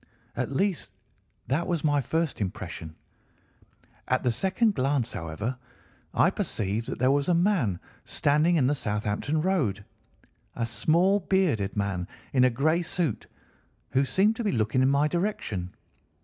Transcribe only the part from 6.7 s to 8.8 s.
that there was a man standing in the